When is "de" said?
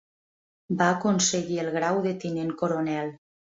2.09-2.17